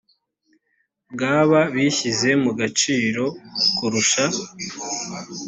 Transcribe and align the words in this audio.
bwaba 1.13 1.59
bushyize 1.73 2.29
mu 2.43 2.51
gaciro 2.59 3.23
kurusha 3.75 4.25